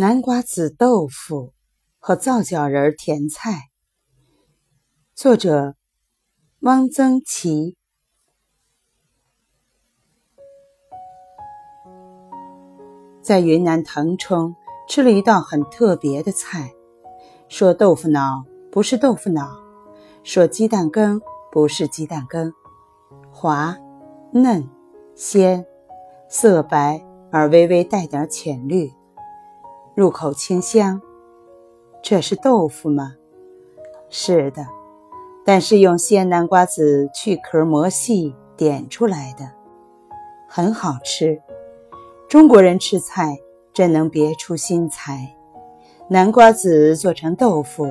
[0.00, 1.54] 南瓜子豆腐
[1.98, 3.62] 和皂角仁甜菜，
[5.12, 5.74] 作者
[6.60, 7.76] 汪曾祺。
[13.20, 14.54] 在云南腾冲
[14.88, 16.72] 吃了一道很特别的菜，
[17.48, 19.50] 说豆腐脑不是豆腐脑，
[20.22, 21.20] 说鸡蛋羹
[21.50, 22.52] 不是鸡蛋羹，
[23.32, 23.76] 滑、
[24.30, 24.64] 嫩、
[25.16, 25.66] 鲜，
[26.28, 28.92] 色白而微微带点浅绿。
[29.98, 31.02] 入口清香，
[32.04, 33.16] 这是豆腐吗？
[34.08, 34.64] 是的，
[35.44, 39.50] 但是用鲜南瓜子去壳磨细点出来的，
[40.48, 41.42] 很好吃。
[42.28, 43.36] 中国人吃菜
[43.74, 45.34] 真能别出心裁。
[46.08, 47.90] 南瓜子做成豆腐，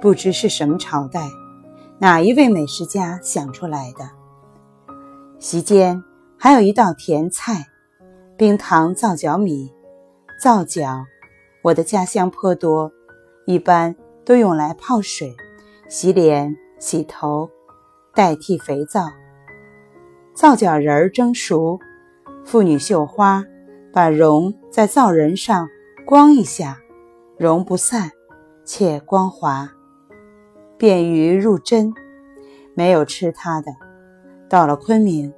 [0.00, 1.28] 不知是什么朝代，
[2.00, 4.10] 哪一位美食家想出来的？
[5.38, 6.02] 席间
[6.36, 7.66] 还有一道甜菜——
[8.36, 9.72] 冰糖皂角米，
[10.42, 11.04] 皂角。
[11.66, 12.92] 我的家乡颇多，
[13.44, 15.34] 一般都用来泡水、
[15.88, 17.50] 洗脸、洗头，
[18.14, 19.08] 代替肥皂。
[20.32, 21.80] 皂角仁儿蒸熟，
[22.44, 23.42] 妇女绣花，
[23.92, 25.68] 把绒在皂仁上
[26.06, 26.78] 光一下，
[27.36, 28.12] 绒不散，
[28.64, 29.68] 且光滑，
[30.78, 31.92] 便于入针。
[32.74, 33.72] 没有吃它的，
[34.48, 35.34] 到了昆明，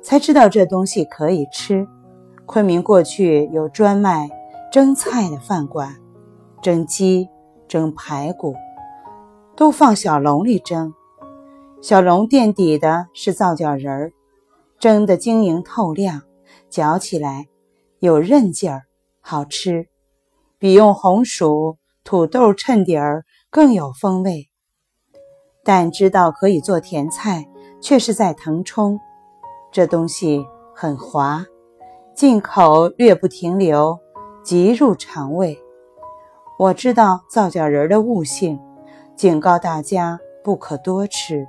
[0.00, 1.84] 才知道这东西可以吃。
[2.46, 4.30] 昆明过去有专卖。
[4.74, 6.00] 蒸菜的饭馆，
[6.60, 7.28] 蒸鸡、
[7.68, 8.56] 蒸排骨，
[9.54, 10.92] 都放小笼里蒸。
[11.80, 14.12] 小笼垫底的是皂角仁儿，
[14.80, 16.22] 蒸得晶莹透亮，
[16.68, 17.46] 嚼起来
[18.00, 18.82] 有韧劲儿，
[19.20, 19.86] 好吃，
[20.58, 24.48] 比用红薯、土豆衬底儿更有风味。
[25.62, 27.46] 但知道可以做甜菜，
[27.80, 28.98] 却是在腾冲。
[29.70, 30.44] 这东西
[30.74, 31.46] 很滑，
[32.12, 34.00] 进口略不停留。
[34.44, 35.58] 即入肠胃。
[36.58, 38.60] 我知道皂角仁的悟性，
[39.16, 41.48] 警告大家不可多吃。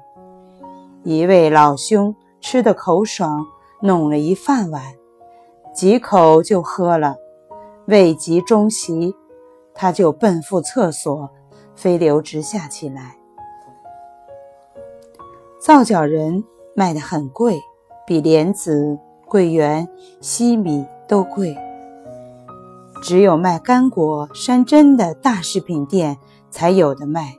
[1.03, 3.45] 一位老兄吃的口爽，
[3.81, 4.81] 弄了一饭碗，
[5.73, 7.17] 几口就喝了。
[7.85, 9.13] 未及中席，
[9.73, 11.29] 他就奔赴厕所，
[11.75, 13.17] 飞流直下起来。
[15.59, 16.43] 皂角仁
[16.75, 17.59] 卖得很贵，
[18.07, 19.87] 比莲子、桂圆、
[20.21, 21.55] 西米都贵。
[23.01, 26.17] 只有卖干果、山珍的大食品店
[26.49, 27.37] 才有的卖，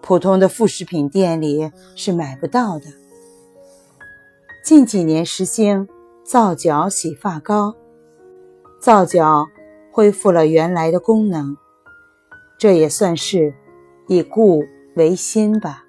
[0.00, 2.86] 普通的副食品店里是买不到的。
[4.64, 5.88] 近几年实行
[6.24, 7.74] 皂角洗发膏，
[8.80, 9.46] 皂角
[9.92, 11.56] 恢复了原来的功能，
[12.58, 13.54] 这也算是
[14.08, 14.64] 以故
[14.96, 15.84] 为新吧。